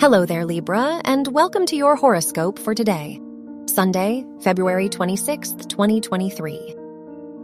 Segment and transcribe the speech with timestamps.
[0.00, 3.20] Hello there, Libra, and welcome to your horoscope for today,
[3.66, 6.76] Sunday, February 26th, 2023.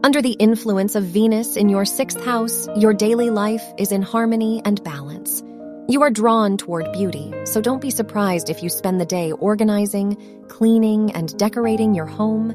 [0.04, 4.62] Under the influence of Venus in your sixth house, your daily life is in harmony
[4.64, 5.42] and balance.
[5.88, 10.46] You are drawn toward beauty, so don't be surprised if you spend the day organizing,
[10.48, 12.54] cleaning, and decorating your home.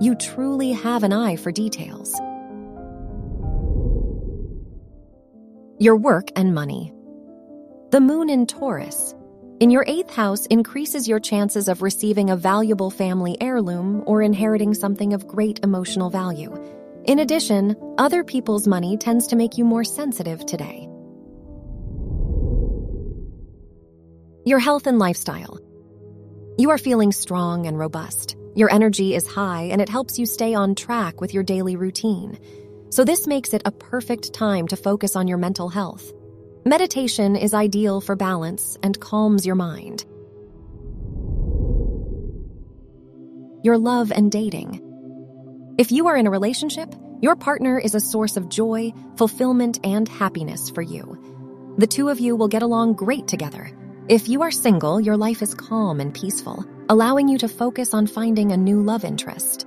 [0.00, 2.14] You truly have an eye for details.
[5.80, 6.92] Your work and money.
[7.90, 9.16] The moon in Taurus
[9.60, 14.72] in your eighth house increases your chances of receiving a valuable family heirloom or inheriting
[14.72, 16.50] something of great emotional value.
[17.04, 20.88] In addition, other people's money tends to make you more sensitive today.
[24.46, 25.58] Your health and lifestyle.
[26.56, 28.38] You are feeling strong and robust.
[28.54, 32.38] Your energy is high and it helps you stay on track with your daily routine.
[32.88, 36.12] So, this makes it a perfect time to focus on your mental health.
[36.66, 40.04] Meditation is ideal for balance and calms your mind.
[43.64, 45.74] Your love and dating.
[45.78, 50.06] If you are in a relationship, your partner is a source of joy, fulfillment, and
[50.06, 51.74] happiness for you.
[51.78, 53.74] The two of you will get along great together.
[54.10, 58.06] If you are single, your life is calm and peaceful, allowing you to focus on
[58.06, 59.66] finding a new love interest.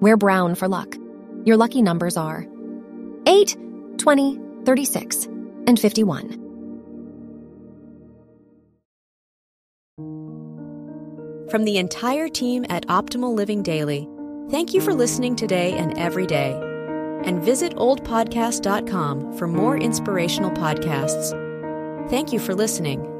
[0.00, 0.96] Wear brown for luck.
[1.44, 2.44] Your lucky numbers are
[3.28, 3.56] 8,
[3.98, 5.26] 20, 36,
[5.66, 6.48] and 51.
[11.50, 14.08] From the entire team at Optimal Living Daily,
[14.50, 16.52] thank you for listening today and every day.
[17.24, 21.30] And visit oldpodcast.com for more inspirational podcasts.
[22.08, 23.17] Thank you for listening.